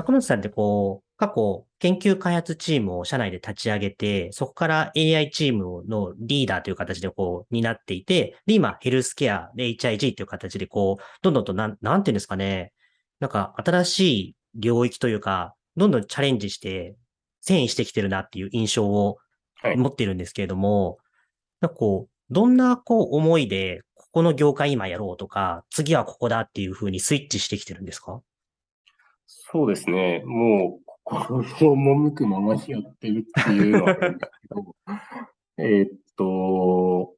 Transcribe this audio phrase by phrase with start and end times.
[0.00, 12.72] 中本さんってこう、過去研究開発チームを社内で立ち上げて、そこから AI チームのリーダーという形でこう、担っていて、で、今、ヘルスケアで HIG という形でこう、どんどんとなん、なんていうんですかね、
[13.20, 16.96] なんか新しい領域というか、どんどんチャレンジして、
[17.46, 19.18] 遷移してきてるなっていう印象を
[19.62, 19.76] はい。
[19.76, 20.98] 持ってるんですけれども、
[21.60, 28.22] なんかこう、どんなこう思いで、ここの業界今やろうとか、次はここだっていう風にスイッチしてきてるんですか？
[29.52, 30.22] そうですね。
[30.24, 34.76] もう、心を赴くままにやってるっていうのはあるんですけど、
[35.58, 37.14] えーっと、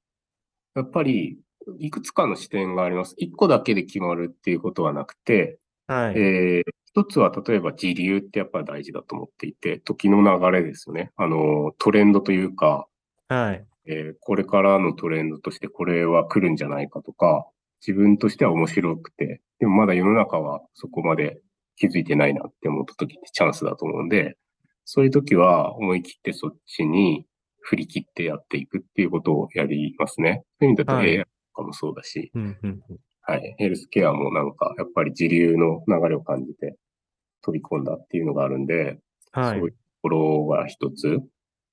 [0.75, 1.39] やっぱり、
[1.79, 3.15] いくつかの視点があります。
[3.19, 6.19] 一個だけで決まるっていうことはなくて、はい。
[6.19, 11.11] えー一つは例えば時流ってやっぱり大事だと思っていて、時の流れですよね。
[11.17, 12.87] あの、トレンドというか、
[13.29, 13.67] はい。
[13.87, 17.49] えーこれからのトレンドとしてこれは来るんじゃないかとか、
[17.81, 21.41] 自分としては面白くて、でもまだ世の中はそこまで
[21.77, 24.37] 気づいてないなって思った時ってチャンスだと思うんで、
[24.85, 27.27] そういう時は思い切ってそっちに
[27.61, 30.43] 振り切ってやっていくっていうことをやりますね。
[30.61, 33.55] そういう意味だとはい AI とかもそうだし、うんうんうんはい。
[33.57, 36.77] ヘルスケアもなんかやっぱり時流の流れを感じて
[37.43, 38.99] 飛び込んだっていうのがあるんで、
[39.31, 39.73] はいそういう。
[39.73, 41.21] ところが一つ。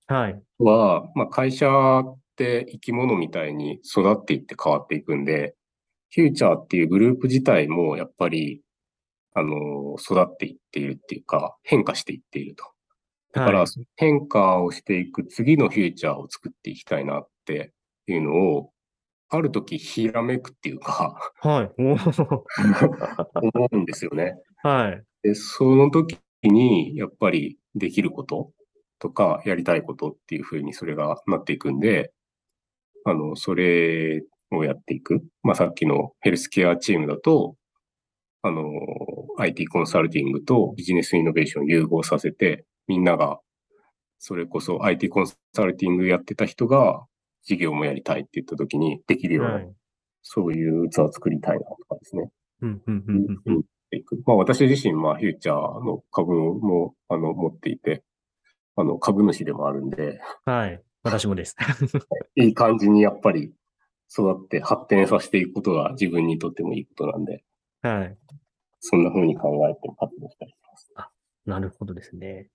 [0.07, 0.41] はい。
[0.59, 5.55] は、まあ、会社って生き物みたいに育っていって変わっていくんで、
[6.11, 8.61] フューチャーっていうグループ自体もやっぱり、
[9.33, 12.63] あの、育っていっているっていうか、変化していっていると。
[13.31, 17.73] だからはい、変化をしていく次のフューチャーを作っていきたいなって
[18.07, 18.71] いうのを、
[19.31, 21.71] ある時ひらめくっていうか、はい。
[21.77, 24.35] 思うんですよね。
[24.63, 25.03] はい。
[25.21, 28.51] で、その時に、やっぱりできること
[28.97, 32.11] とか、やりたいことっていうふうにそれがなっていくんで、
[33.05, 35.23] あの、それをやっていく。
[35.43, 37.55] まあ、さっきのヘルスケアチームだと、
[38.41, 38.63] あの、
[39.39, 43.39] IT コンサルティングとビジネスイノベーションを融合させて、みんなが、
[44.19, 47.05] それこそ IT コンサルティングやってた人が、
[47.43, 49.71] 事業もやりたいって言った時にできるような、はい。
[50.21, 52.29] そういう器を作りたいなとかですね。
[52.61, 53.63] うんうんうんうん。
[54.25, 58.03] まあ私自身、まあフューチャーの株も、あの、持っていて、
[58.75, 59.89] あの、株主でもあるん。
[59.89, 60.81] で、はい。
[61.03, 61.55] 私もです。
[62.35, 63.53] いい感じにやっぱり
[64.11, 67.25] 育って発展させていくことが自分にとってもいいことなん。
[67.25, 67.43] で、
[67.81, 68.17] はい。
[68.79, 70.91] そんな風に考えて活動したりします。
[71.45, 72.47] なるほどですね。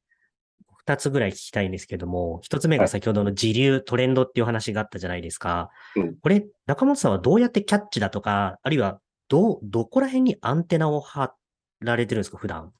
[0.86, 5.70] 二つぐらい聞きたいんですけども、一つ目が先ほどの時流、トレンドっていう話があったじゃないですか。
[5.96, 11.32] うんこれ、中本さんはどうやってキャッチだとか、あるいは、どう、どこら辺にアンテナを張
[11.80, 12.72] られてるんですか、普段。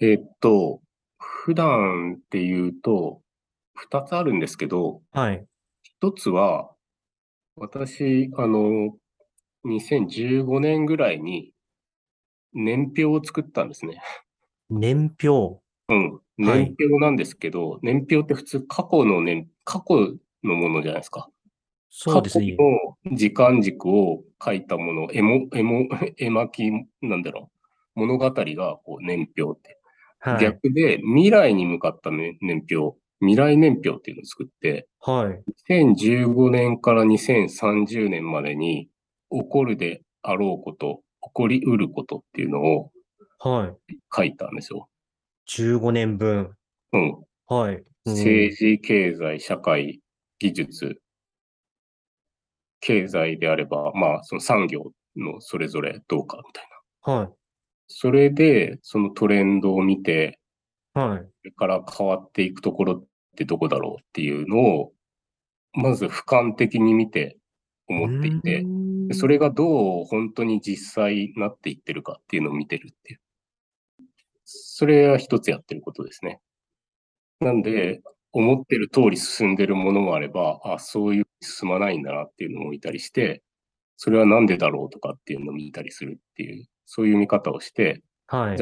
[0.00, 0.80] えーっと、
[1.18, 3.20] 普段っていうと、
[3.74, 5.44] 二つあるんですけど、はい。
[5.82, 6.70] 一つは、
[7.56, 8.96] 私、あの、
[9.64, 11.52] 2015年ぐらいに
[12.58, 14.02] 年表を作ったんですね。
[14.68, 15.60] 年表。
[15.88, 16.12] うん。
[16.12, 20.14] はい年表なんですけど、年表って普通過去の年、過去
[20.44, 21.28] のものじゃないですか。
[21.90, 22.56] そうですね過。
[22.58, 27.50] 去の時間軸を書いたもの、絵も、絵も、 絵巻き、なんだろ
[27.96, 28.00] う。
[28.00, 29.80] 物語がこう年表って。
[30.20, 30.40] はい。
[30.40, 35.42] 逆で未来に向かった、ね、年表、未来年表っていうのを作って、はい。
[35.68, 38.88] 2015年から2030年までに
[39.32, 42.90] 起こるであろうこと、起こりうることっていうのを
[43.40, 43.96] はい。
[44.14, 44.88] 書いたんですよ。
[45.48, 46.50] 15年分。
[46.92, 47.24] うん。
[47.46, 47.76] はい。
[47.76, 50.00] うん政治、経済、社会、
[50.38, 50.98] 技術、
[52.80, 56.64] 経済であれば、まあ、その産業のそれぞれどうかみたい
[57.06, 57.12] な。
[57.12, 57.28] はい。
[57.88, 60.38] それで、そのトレンドを見て、
[60.94, 61.18] はい。
[61.18, 63.04] これから変わっていくところっ
[63.36, 64.92] てどこだろうっていうのを、
[65.74, 67.36] まず俯瞰的に見て
[67.88, 68.64] 思っていて、
[69.08, 73.20] でそれがどう本当に実際なっていってるかっていうのを見てるっていう。
[74.44, 76.40] それは一つやってることですね。
[77.40, 78.00] なんで、
[78.32, 83.42] 思ってる通り進んでるものもあれば、あ、そういう進まないんだなっていうのも見たりして、
[83.96, 88.58] それはなんでだろうとかっていうのを見たりするっていう、そういう見方をして、はい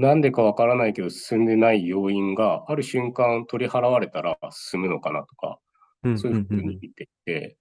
[0.00, 5.58] なんでかわからないけど進んでない要因がある瞬間取り払われたら進むのかなとか、
[6.04, 7.56] うんそういうふうに見ていて、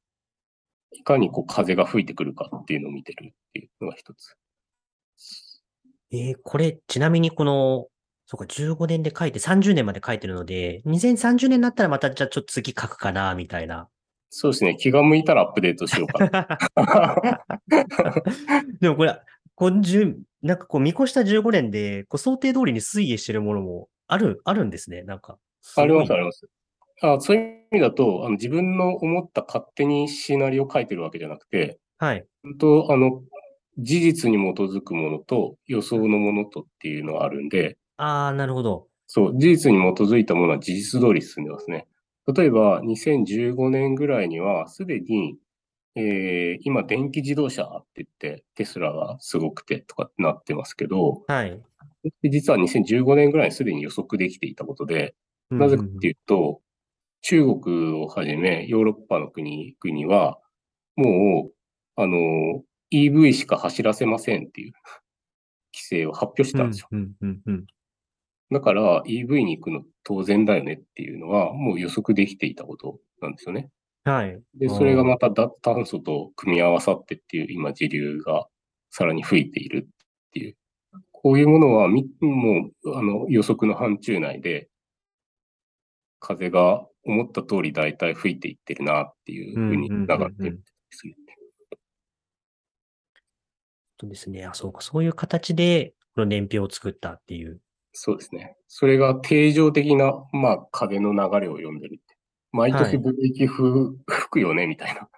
[0.92, 4.36] いかにこう風が吹いてくるかっていうのを見てるっていうのが一つ。
[6.12, 7.88] えーこれ、ちなみにこの、
[8.26, 13.90] そうか、15年で書いて30年まで書いてるので、2030年になったらまたじゃあちょっと次書くかな、みたいな。
[14.30, 14.76] そうですね。
[14.76, 17.44] 気が向いたらアップデートしようかな。
[18.80, 19.20] でもこれ、
[19.56, 25.38] こう10なんかこう見越した15年で、こう想定通りに推移してるものもある、あるんですね、なんか。
[25.76, 26.48] あります、あります。
[27.02, 32.26] あそういう意味だと、あの自分の思った勝手にシナリオを書いてるわけじゃなくて、はい。
[32.44, 33.22] 本当あの、
[33.78, 38.88] 事実に基づくものと予想のものとっていうのがあるんで、ああ、なるほど。
[39.08, 41.88] そう、事実に基づいたものは事実通り進んでますね。
[42.34, 45.38] 例えば、2015年ぐらいには、すでに、
[45.96, 51.60] えー、今、電気自動車って言って、テスラがすごくてとかってなってますけど、はい。
[52.24, 55.16] 実は2015年ぐらいにすでに予測できていたことで、
[55.50, 56.62] なぜかっていうと、
[57.30, 60.40] 中国をはじめヨーロッパの国々は、
[60.96, 64.72] もう、あの、EV しか走らせませんっていう
[65.76, 66.90] 規制を発表したんですよ。
[68.50, 73.72] だから EV に行くの当然だよねっていうのはもう予測できていたことなんですよね。
[74.06, 74.42] はい。
[74.56, 78.48] で、それがまた脱炭素と組み合わさってっていう今時流が
[78.90, 80.56] さらに吹いているっていう。
[81.12, 84.70] こういうものはみ、もう、あの、予測の範疇内で、
[86.22, 90.62] 風が思った通り大体吹いていってるなっていうふうに流ってるんで
[90.92, 91.16] すよ。
[94.00, 94.46] そうですね。
[94.46, 94.82] あ、そうか。
[94.82, 97.60] そういう形で、この年表を作ったっていう。
[97.94, 98.56] そうですね。
[98.68, 102.16] それが定常的な、まあ、風の流れを読んでるって。
[102.52, 103.98] 毎年ブレーキ吹
[104.30, 105.10] くよね、みたいな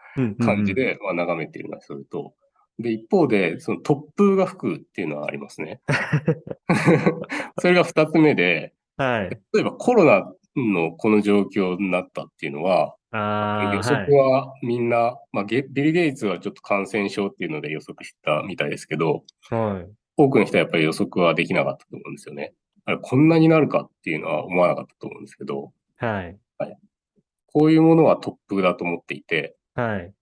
[0.46, 2.34] 感じで、まあ、眺めているのはそれと、
[2.80, 5.82] で、一方で、その突風が吹くっていうのはありますね。
[7.60, 22.54] それが二つ目で、はい、例えばコロナのこの状況になったっていうのは、予測はみんな、はい、まあ、ビル・ゲイツはちょっと感染症っていうので予測したみたいですけど、はい、多くの人はやっぱり予測はできなかったと思うんですよね。
[22.86, 26.38] あれこんなになるかっていうのは思わなかったと思うんですけど、はい。
[26.58, 26.78] はい、
[27.48, 30.14] こういうものは突風だと思っていて、はい。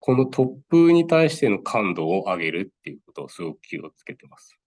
[0.00, 4.58] この突風に対しての感度を上げるっていうことをすごく気をつけてます。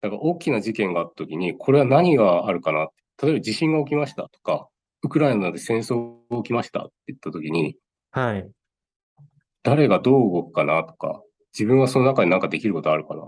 [0.00, 2.88] だから大きな事件があった時に、これは何があるかな
[3.22, 4.68] 例えば地震が起きましたとか、
[5.02, 7.76] ウクライナで戦争が起きましたって言った時に、
[8.10, 8.50] はい。
[9.62, 11.22] 誰がどう動くかなとか、
[11.52, 13.22] 自分はその中に何かできることあるかな。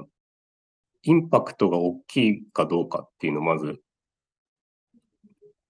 [1.03, 3.81] インパクトが大きいかどうかっていうのをまず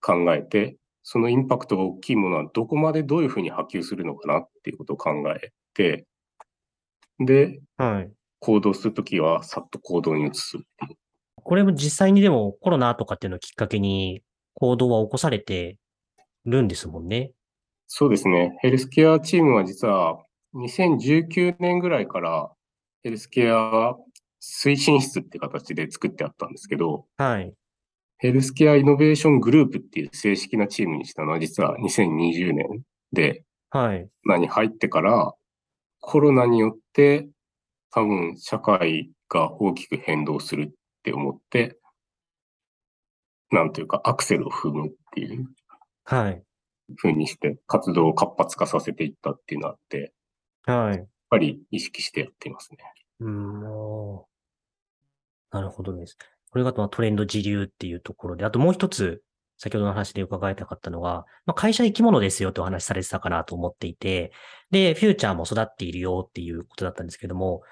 [0.01, 6.07] 考えて、そのインパクトが大きいものはどこまでどういうふうに波及するのかなっていうことを考えて、
[7.19, 10.59] で、はい、行動するときはさっと行動に移す
[11.49, 14.21] これも実際にでもコロナとかっていうのをきっかけに
[14.53, 15.79] 行動は起こされて
[16.45, 17.31] るんですもんね。
[17.87, 18.59] そうですね。
[18.61, 20.23] ヘルスケアチームは実は
[20.55, 22.51] 2019年ぐらいから
[23.03, 23.95] ヘルスケア
[24.43, 27.55] 推進室って形で作ってあったんですけど、はい。
[28.19, 32.83] ヘルスケアイノベーショングループっていう正式なチームにしたのは実は2020年
[33.15, 34.07] で、はい。
[34.27, 35.33] 何入ってから
[36.01, 37.27] コロナによって
[37.91, 40.75] 多分社会が大きく変動する
[41.09, 41.79] って思って、
[43.51, 45.47] なんというかアクセルを踏むっていう、
[46.05, 46.43] はい。
[46.97, 50.13] ふうにして活動を活発化させていったっていうのがあって、
[50.65, 50.97] はい。
[50.97, 52.79] やっぱり意識してやっていますね。
[53.21, 53.63] うん、
[55.51, 56.17] なるほどです。
[56.51, 59.23] これがトレンド時流っていうところで、あともう一つ、
[59.59, 64.33] 先ほどの話で伺いたかったのは、まあ、会社生き物ですよってお話されてたかなと思っていて、
[64.71, 67.63] で、フューチャーも育っているよっていうことだったんですけども、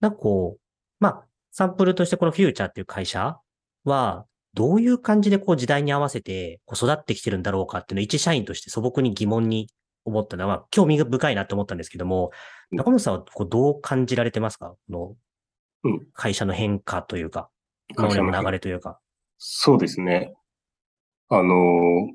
[0.00, 0.60] なんかこう、
[1.00, 3.38] まあ、サンプルとしてこのフューチャーっていう会社
[3.84, 9.68] は、どういう感じでこう時代に合わせてこう育ってきてるんだろうかっていうのを一社員として素朴に疑問に
[10.04, 12.30] 思ったのは、興味深いなと思ったんですけども、
[12.70, 14.74] 中本さんはこうどう感じられてますか？
[14.90, 15.16] こ
[15.82, 17.48] の会社の変化というか、
[17.96, 18.98] 今までの流れというか。
[19.38, 20.34] そうですね。
[21.28, 22.12] あの、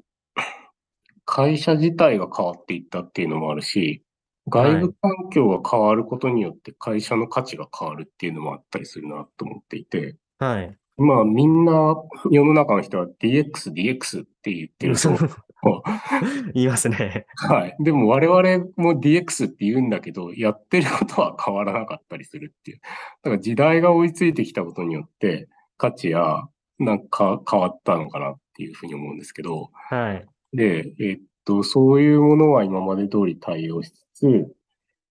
[1.26, 4.04] 会社自体が変わっていったっていうのもあるし、
[4.48, 10.78] 外部環境が変わることによって会社の価値が変わるっていうのもあったりするなと思っていて、はい。
[10.98, 11.96] まあみんな
[12.32, 15.10] 世の中の人は DX、DX って言ってると
[16.54, 17.26] 言いますね。
[17.36, 17.76] はい。
[17.80, 22.80] でも我々も DX って言うんだけど、やってることは変わらなかったりするっていう。
[23.24, 26.48] だから時代が追いついてきたことによって、価値や
[26.80, 30.26] なんか変わったのかなっていうふうに思うんですけど、はい。
[30.54, 34.26] で、えっと、そういうものは今まで通り対応しつつ、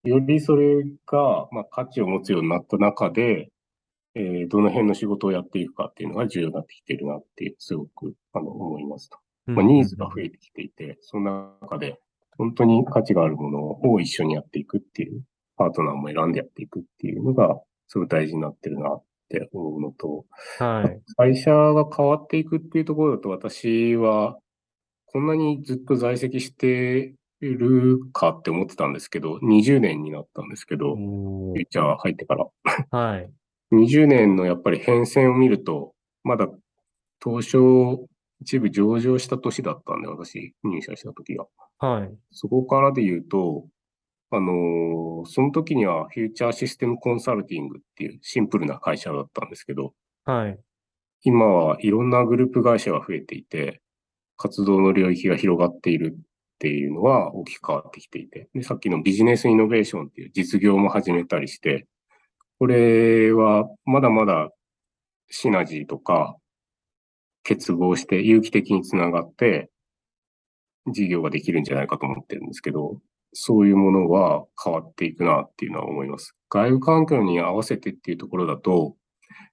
[0.04, 3.50] よりそれが、まあ、価値を持つようになった中で、
[4.14, 9.18] えー、どの辺の仕事をやっていくかっていうのが重要になってきているなって、すごくあの思いますと。
[9.46, 11.98] まあ、ニーズが増えてきていて、その中で
[12.36, 15.22] 本当に価値があるものを一緒にやっていくっていう、
[15.56, 20.24] パートナーも選んでやっていくっていうのが、すごい大事になってるなって思うのと、
[20.58, 24.38] はい、会社が変わっていくっていうところだと私は、
[25.06, 27.14] こんなにずっと在籍して
[27.46, 32.46] るかって思ってたんですけど、20年になったんですけど、フューチャー入ってから。
[32.90, 33.30] はい。
[33.72, 35.94] 20年のやっぱり変遷を見ると、
[36.24, 36.48] まだ
[37.22, 38.06] 東証
[38.40, 41.46] 一部上場した年だったんで、私、入社した時が。
[41.78, 42.14] はい。
[42.30, 43.66] そこからで言うと、
[44.30, 49.94] あのーその時にはフューチャーシステムコンサルティングっていうシンプルな会社だったんですけど、
[50.24, 50.58] はい。
[51.22, 53.80] 今はいろんなグループ会社が増えていて、
[54.36, 56.18] 活動の領域が広がっている
[56.62, 61.88] っていうのは大きく変わってきていて、でさっきのビジネスイノベーションっていう実業も始めたりして、
[62.60, 64.52] これはまだまだ
[65.28, 66.36] シナジーとか
[67.42, 69.70] 結合して有機的につながって
[70.92, 73.00] 事業ができるんじゃないかと思ってるんですけど、
[73.32, 76.36] そういうものは変わっていくなっていうのは思います。
[76.48, 78.94] 外部環境に合わせてっていうところだと、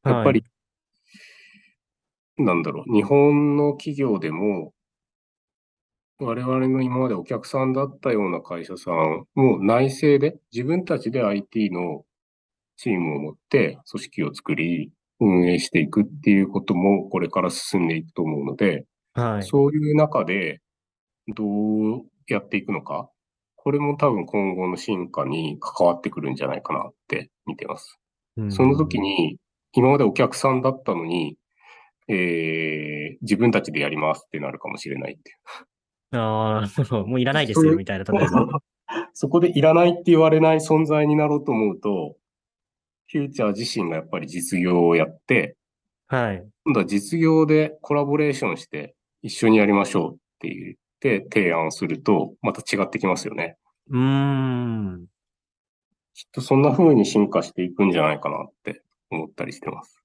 [0.05, 0.43] やっぱり、
[2.37, 4.73] なんだろう、日本の企業でも、
[6.19, 12.03] 我々の今までお客さんだったような会社さんも内製で、自分たちで IT の
[12.75, 19.43] チームを持って組織を作り、運営していくっていうこともこれから進んでいくと思うので、はい。
[19.43, 20.61] そういう中で
[21.35, 23.09] どうやっていくのか、
[23.55, 27.97] これも多分今後の進化に関わってくるんじゃないかなって見てます。
[28.37, 29.37] うんその時、に、
[29.73, 31.37] 今までお客さんだったのに、
[32.07, 32.89] えー
[33.21, 35.37] 自分たちでやりますってなるかもしれないっていう。
[36.11, 38.61] ああ、もういらないですよ、みたいな、例えば。
[39.13, 42.15] そこでいらないって言われない存在になろうと思うと、
[43.11, 45.55] フューチャー自身がやっぱり実業をやって、
[46.07, 46.43] はい。
[46.65, 53.57] 今度は実業でコラボレーションして一緒にやりましょうって言って提案すると、また違ってきますよね。
[53.89, 55.05] うーん。
[56.15, 60.03] きっとそんな風に進化していくんじゃないかなって思ったりしてます。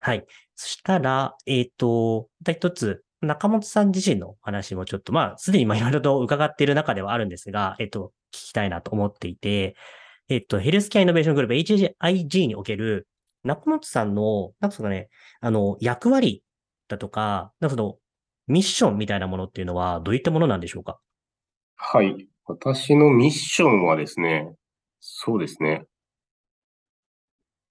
[0.00, 0.24] はい。
[0.56, 9.76] そしたら、えっ、と、また一つ、中本さん自身の話もちょっと、まあ、すでにいろいろと伺っている中ではあるんですが、えっ、と、聞きたいなと思っていて、
[10.28, 13.08] えっ、と、ヘルスケアイノベーショングループ HIG における
[13.44, 15.08] 中本さんの、なんですかね、
[15.40, 16.42] あの、役割
[16.88, 17.96] だとか、なんかその、
[18.46, 20.98] ミッションみたいなものっていうのはどういったものなんでしょうか？
[21.76, 22.26] はい。
[22.46, 24.52] 私のミッションはですね、
[24.98, 25.84] そうですね。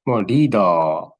[0.06, 1.12] まあ、リーダー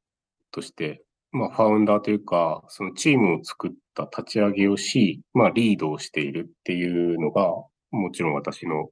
[0.50, 3.70] として、まあ、ファウンダーというか、そのチームを作っ
[4.08, 7.42] た立ち上げをし、まあ、リードをしているっていうのが、
[7.90, 8.88] もちろん私の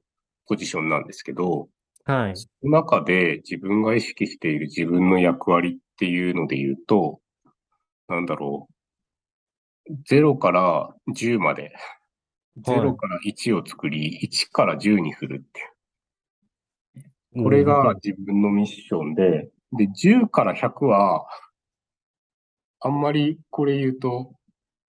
[0.47, 1.69] ポジションなんですけど、
[2.05, 2.35] はい。
[2.35, 7.19] その中で自分が意識している自分の役割っていうので言うと、
[8.07, 8.67] なんだろ
[9.87, 9.93] う。
[10.11, 11.71] 0から10まで、はい
[12.61, 15.59] 0から1を作り、1から10にするって
[17.35, 17.43] いう。
[17.43, 21.25] これが自分のミッションで、で、10から100は、
[22.81, 24.33] あんまりこれ言うと、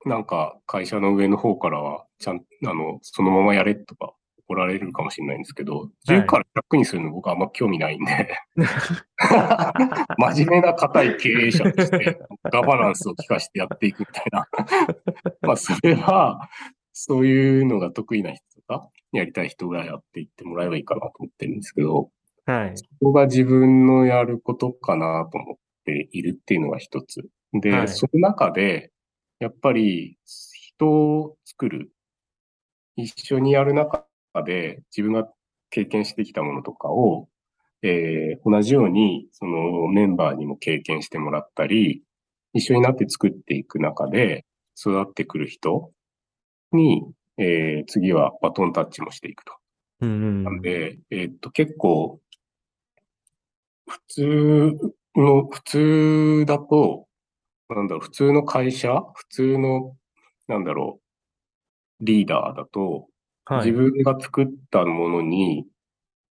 [0.06, 4.14] なんか会社の上の方からは、ちゃん、あの、そのままやれとか
[4.50, 8.36] 怒られるかもしれないんですけど、10から100にするの僕はあんま興味ないんで、
[10.18, 12.18] 真面目な固い経営者として、
[12.50, 14.48] ガバナンスを効かしてやっていくみたいな。
[15.42, 16.48] まあ、それは、
[16.92, 22.10] そういうのが得意な人とか、やりたい人がやっていってもらえばいいかなと思ってるんですけど、
[22.46, 22.76] はい。
[22.76, 27.28] そこが自分のやることかなと思っているっていうのが一つ。
[27.52, 28.90] で、はいその中で、
[29.40, 31.90] やっぱり人を作る、
[32.96, 34.06] 一緒にやる中
[34.44, 35.28] で自分が
[35.70, 37.28] 経験してきたものとかを、
[37.82, 42.02] えー同じようにそのメンバーにも経験してもらったり、
[42.52, 44.44] 一緒になって作っていく中で
[44.78, 45.90] 育ってくる人
[46.72, 47.02] に、
[47.38, 49.52] えー次はバトンタッチもしていくと。
[50.00, 52.20] うんうんなんで、えーっと、結構、
[53.86, 57.06] 普通の、普通だと、
[57.74, 59.96] なんだろう、普通の会社普通の、
[60.48, 61.00] なんだろ
[62.00, 63.06] う、リーダーだと、
[63.44, 63.70] はい。
[63.70, 65.66] 自分が作ったものに、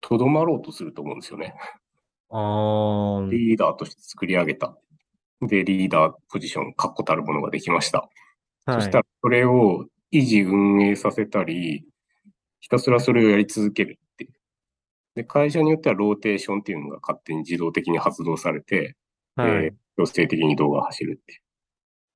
[0.00, 1.54] とどまろうとすると思うんですよね。
[2.30, 4.76] あーリーダーとして作り上げた。
[5.40, 8.08] で、リーダーポジション、確固たるものができました。
[8.66, 8.80] はい。
[8.80, 11.84] そしたら、それを維持運営させたり、
[12.60, 14.32] ひたすらそれをやり続けるっていう。
[15.14, 18.96] で、会社によってはローテーションっていうのが勝手に自動的に発動されて、
[19.36, 21.40] はいえー強制的に動画が走るっていう。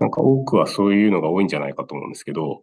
[0.00, 2.62] なんか多くはそういうのが多いんじゃないかと思うんですけど、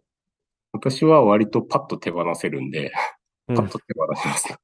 [0.72, 2.92] 私は割とパッと手放せるんで、
[3.48, 4.58] うんパッと手放します。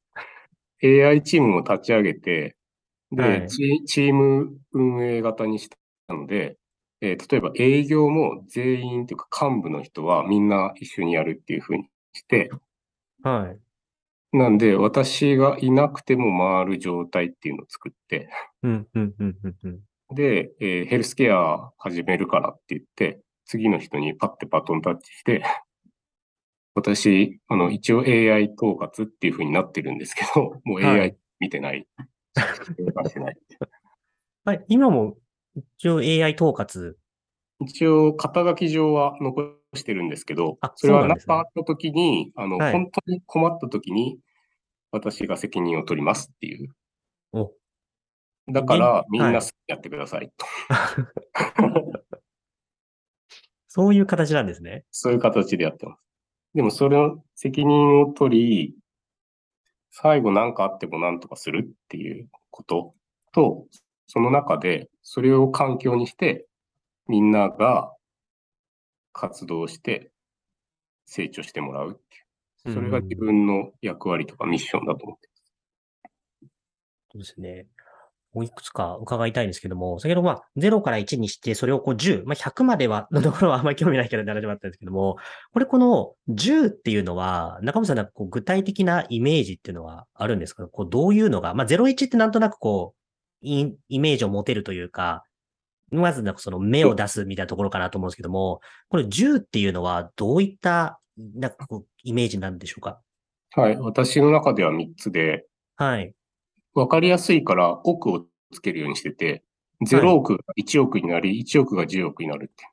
[0.85, 2.57] AI チームを立ち上げて、
[3.13, 5.69] で、はいチチーム運営型にし
[6.09, 6.59] たので、
[7.01, 12.51] えー例えば営業も全員というか幹部の人はみんな一緒にやるっていうふうにして、
[13.23, 14.37] はい。
[14.37, 18.29] なんで私がいなくても回る状態っていうのを作って、
[18.63, 19.81] うん、うん、うん、うん、うん。
[20.15, 25.43] で、えーヘルスケア始めるからって言って、次の人にパッてバトンタッチして、
[26.75, 31.87] 私、あの、一応 AI 統括っていう風になってるんですけど、 もうはい AI 見てない。
[32.35, 32.43] 出
[33.11, 33.37] してない。
[34.45, 34.65] はい。
[34.69, 35.17] 今も、
[35.77, 36.95] 一応 AI 統括？
[37.61, 44.19] 一応、肩書き上は残してるんですけどあ、それはそうなですねなんんかあった時に、あの、はい本当に困った時に、
[44.91, 46.69] 私が責任を取りますっていう。
[47.33, 47.53] お
[48.49, 50.47] だから、でみんなはい好きにやってくださいと。
[53.69, 54.85] そういう形なんですね。
[54.91, 56.03] そういう形でやってます。
[56.55, 58.77] でも、それの責任を取り、
[59.91, 62.95] 最後何かあっても何とかするっていうこと？
[63.33, 63.67] と、
[64.07, 66.47] その中で、それを環境にして、
[67.09, 67.95] みんなが
[69.15, 70.11] 活動して
[71.07, 72.01] 成長してもらうって
[72.69, 72.75] いう。
[72.75, 75.29] それが自分の役割とかミッションだと思って
[77.11, 77.67] そうですね。
[78.43, 85.17] いくつか伺いたいんですけども、先ほどまあ0から1にして、それをこう10、まあ100までは、のところはあんまり興味ないけど話もあったんですけども、
[85.53, 90.67] これこの10っていうのは、中本さんなんかこう具体的なイメージっていうのはあるんですか？
[90.67, 95.25] こうどういうのが、まあ01ってなんとなくこう、イイメージを持てるというか、
[95.91, 101.01] まずなんかその目を出すみたいなところかなと思うんですけども、これ10っていうのはどういった、
[101.35, 102.99] なんかこう、イメージなんでしょうか？
[103.55, 103.77] はい。
[103.77, 105.45] 私の中では3つで、
[105.77, 106.15] はい。
[106.75, 109.43] わかりやすいから億をつけるようにしてて、
[109.87, 112.65] 0億が1億になり、1億が10億になるって。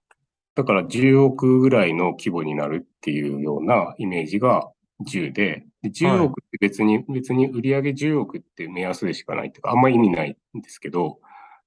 [0.55, 4.71] だから10億ぐらいの規模になるっていうようなイメージが
[5.05, 11.19] 10で、で10億って別に、別に売上10億って目安でしかないっていうか、あんまり意味ないんですけど、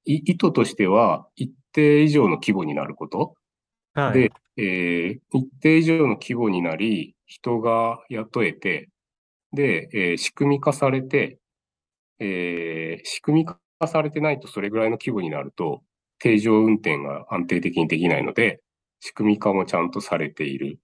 [0.04, 3.34] い意図としては一定以上の規模になること。
[3.94, 4.30] はい。
[4.30, 8.90] で、えー一定以上の規模になり、人が雇えて、
[9.52, 11.38] で、えー仕組み化されて、
[12.22, 15.82] えー仕組み化されてないとそれぐらいの規模になると、
[16.18, 18.60] 定常運転が安定的にできないので、
[19.00, 20.78] 仕組み化もちゃんとされている。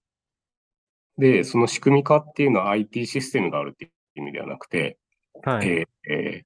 [1.17, 4.97] で、その仕組み化っていうのは IT システムがあるっていう意味ではなくて、
[5.43, 5.67] はい。
[5.67, 6.45] えーえー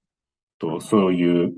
[0.60, 1.54] と、そういう、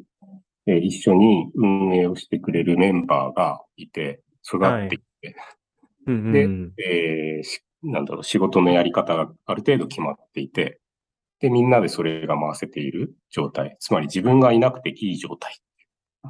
[0.67, 5.35] えー一緒に運営をしてくれるメンバーがいて、育っていって、
[6.07, 10.79] うんうんでうんえーしなんだろう、仕事のやり方がある程度決まっていて、
[11.45, 13.77] で、みんなでそれが回せている状態。
[13.79, 15.55] つまり自分がいなくていい状態。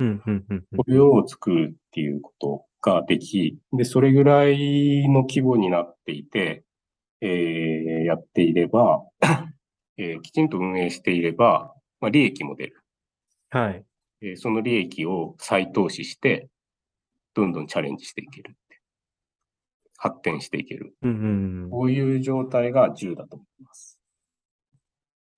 [0.01, 6.65] うんうんうんうんこれを作るっていうことができ、で、それぐらいの規模になっていて、
[7.21, 9.06] えーやっていれば、
[9.95, 12.84] えーきちんと運営していれば、まあ、利益も出る。
[13.51, 13.86] はい。
[14.19, 16.49] えーその利益を再投資して、
[17.36, 18.58] どんどんチャレンジしていける。
[19.95, 20.93] 発展していける。
[21.04, 21.69] うんうんうん。
[21.69, 23.94] こういう状態が10だと思います。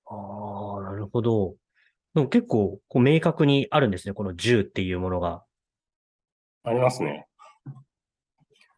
[0.09, 1.55] ああ、なるほど。
[2.15, 4.13] でも結構、こう明確にあるんですね。
[4.13, 5.43] この10っていうものが。
[6.63, 7.27] ありますね。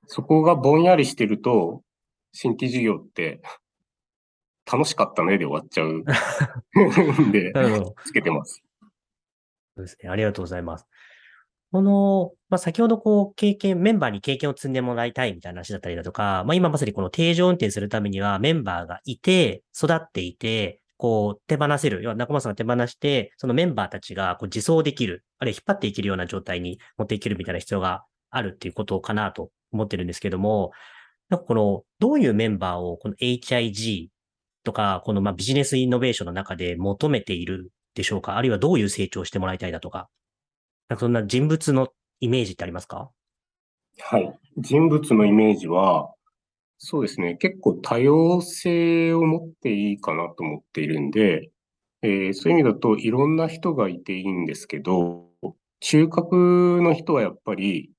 [0.07, 1.83] そこがぼんやりしてると、
[2.31, 3.41] 新規事業って、
[4.71, 6.03] 楽しかったねで終わっちゃう。
[7.23, 7.53] んで。
[8.05, 8.61] つけてます。
[9.75, 10.09] そうですね。
[10.09, 10.85] ありがとうございます。
[11.71, 22.03] この、まあ、先ほどこう、経験、メンバーに経験を積んでもらいたいみたいな話だったりだとか、まあ、今まさにこの定常運転するためにはメンバーがいて、育っていて、こう、手放せる。
[22.03, 30.71] 要は中間さんが手放して、そのメンバーたちがこう自走できる、あるいは引っ張っていけるような状態に持っていけるみたいな必要があるっていうことかなと思ってるんですけども、
[31.29, 34.09] なんかこの、どういうメンバーをこの HIG
[34.65, 38.35] とか、このまあビジネスイノベーションの中で求めているでしょうか？
[38.35, 40.09] あるいはどういう成長をしてもらいたいだとか、
[40.89, 41.87] なんかそんな人物の
[42.19, 43.09] イメージってありますか？
[44.01, 44.37] はい。
[44.57, 46.11] 人物のイメージは、
[46.81, 47.35] そうですね。
[47.35, 51.51] 結構多様性を持っていいかなと思っているんで、
[52.01, 55.27] えーそういう意味だといろんな人がいていいんですけど、
[55.81, 57.91] 中核の人はやっぱり、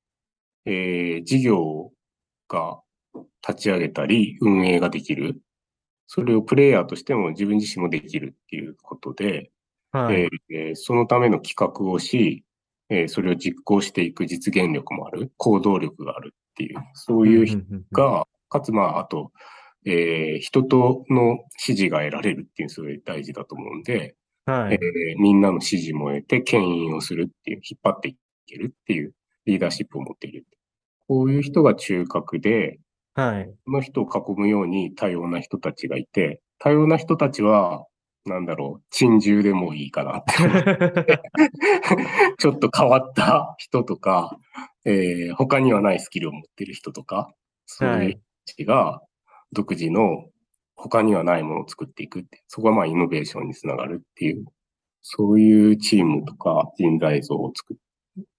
[0.64, 1.93] えー事業
[2.49, 2.81] が
[3.47, 5.43] 立ち上げたり運営ができる。
[6.07, 9.51] それをプレイヤーとしても自分自身もできるっていうことで、
[9.93, 10.23] はい。
[10.23, 12.45] えーえーそのための企画をし、
[12.88, 17.61] えーそれを実行していく実現力もある、行動力があるっていう、そういう人
[17.93, 19.33] が、かつまあ、あと、
[19.87, 24.75] えー人との支持が得られるっていうのがすごい大事だと思うんで、はい。
[24.75, 29.15] えーみんなの支持も得て、牽引をするっていう、引っ張っていけるっていう
[29.47, 30.47] リーダーシップを持っている。
[31.09, 32.79] こういう人が中核で、
[33.15, 33.51] はい。
[33.65, 37.87] この人を囲むように多様な人たちがいて、多様な人たちは、
[38.27, 40.35] なんだろう、珍獣でもいいかなって
[42.39, 44.37] ちょっと変わった人とか、
[44.85, 47.33] えー他にはないスキルを持っている人とか、
[47.67, 48.21] そういう
[48.55, 49.01] ちが
[49.53, 50.27] 独自の
[50.77, 54.45] 他にはないものを作っていくって、そこがまあイノベーションにつながるっていう、
[55.03, 57.77] そういうチームとか人材像を作っ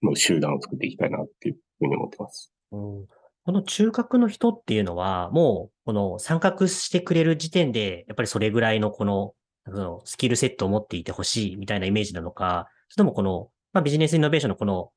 [0.03, 2.51] の集団を作っていきたいなっていうふうに思ってます。
[2.71, 3.05] うん。
[3.43, 9.33] この中核の人っていうのは、もう、この参画してくれる時点で、やっぱりそれぐらいのこの、
[9.65, 14.91] そのスキルセットを持っていてほしいみたいなイメージなのか、それともこの、まあ、ビジネスイノベーションのこの、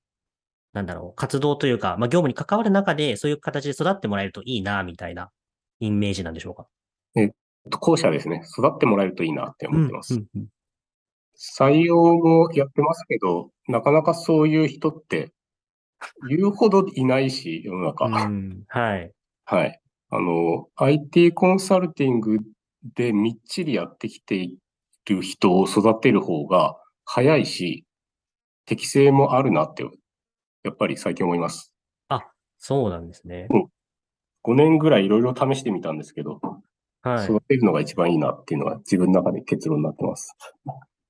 [0.75, 5.31] なんだろう、活動というか、まあ、業務に関わる中で、そういう形で育ってもらえるといいな、みたいな
[5.81, 6.67] イメージなんでしょうか？
[7.71, 8.43] 後者ですね。
[8.59, 10.15] 育ってもらえるといいなって思ってます。
[10.15, 10.47] うんうん
[11.37, 15.33] 採用もやってますけど、なかなかそういう人って
[16.29, 18.05] 言うほどいないし、世の中。
[18.05, 19.11] うんはい。
[19.45, 19.81] はい。
[20.11, 22.39] あの、IT コンサルティング
[22.95, 24.57] でみっちりやってきてい
[25.07, 27.85] る人を育てる方が早いし、
[28.65, 29.85] 適性もあるなって、
[30.65, 31.75] やっぱり最近思います。
[32.67, 33.47] そうなんですね。
[34.43, 36.41] 5年ぐらいいろいろ試してみたんですけど、
[37.03, 37.27] はい。
[37.27, 40.35] 育てるのが一番いいなっていうのが自分の中で結論になってます。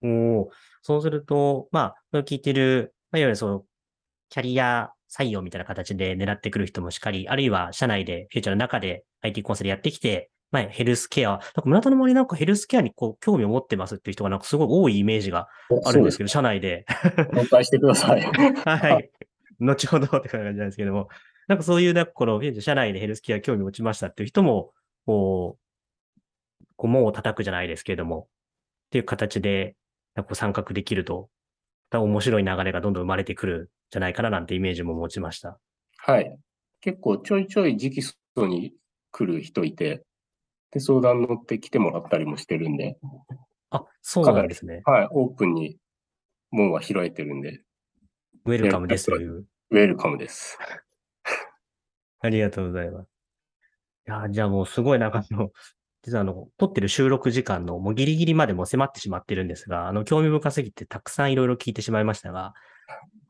[0.02, 0.44] おー
[0.82, 3.62] そうすると、まあ、聞いてる、まあ、いわゆるその、
[4.30, 15.46] キャリア採用みたいな形で狙ってくる人もしっかり、あるいは社内で、フューチャーの中で IT コンサルやってきて、まあ、ヘルスケア、なんか村田の周りなんかヘルスケアにこう、興味を持ってますっていう人がなんかすごい多いイメージが
[15.84, 16.84] あるんですけど、社内で。
[17.32, 18.20] 紹介してください。
[18.66, 19.10] はい。
[19.60, 21.08] 後ほどって感じなんですけども、
[21.46, 24.72] なんかそういう、なんかこの、社内でヘルスケア興味を持ちましたっていう人も、
[25.06, 28.28] こう、こう門を叩くじゃないですけれども、
[28.86, 29.76] っていう形で、
[30.14, 31.28] なんかこう参画できると、
[31.92, 35.60] 面白い流れがどんどん生まれてくるんじゃないかななんてイメージも持ちました。
[35.98, 36.36] はい。
[36.80, 37.92] 結構ちょいちょい直
[38.36, 38.74] 訴に
[39.12, 40.02] 来る人いて、
[40.72, 42.98] で、相談乗って来てもらったりもしてるんで、
[43.70, 44.82] あ、そうなんですね。
[44.84, 45.78] はい、オープンに
[46.50, 47.62] 門は開いてるんで、
[48.46, 49.46] ウェルカムですという。
[49.70, 50.58] ウェルカムです。
[52.20, 53.08] ありがとうございます。
[54.06, 55.50] いやー、じゃあもうすごいなんかあの、
[56.02, 62.52] 実はあの、撮ってる収録時間のもうギリギリまでもう迫ってしまってるんですが、あの、興味深すぎてたくさんいろいろ聞いてしまいましたが、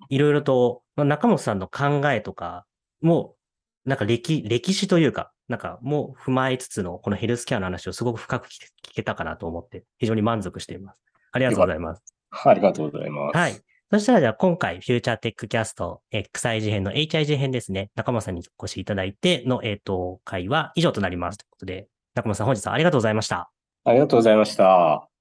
[0.08, 2.66] いろいろと、まあ、中本さんの考えとか
[3.00, 3.36] も、
[3.84, 10.98] なんか歴、歴史というか、なんかもう踏まえつつのこのヘルスケアの話をすごく深く聞けたかなと思って、非常に満足しています。
[11.30, 12.02] ありがとうございます。
[12.30, 13.36] はい、ありがとうございます。
[13.36, 13.73] はい。
[13.94, 17.90] そしたらじゃあ今回、フューチャーテックキャスト XI 事変の HIG 編ですね。
[17.94, 21.38] 中間さんにお越しいただいての、えっ、と、会は以上となります。
[21.38, 23.50] ということで、中間さん本日はありがとうございました。
[23.84, 25.13] ありがとうございました。